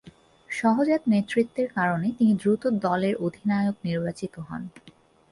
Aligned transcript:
সহজাত 0.49 1.01
নেতৃত্বের 1.07 1.67
কারণে 1.77 2.07
তিনি 2.17 2.33
দ্রুত 2.35 2.63
দলের 2.85 3.15
অধিনায়ক 3.25 3.75
নির্বাচিত 3.85 4.33
হন। 4.39 4.61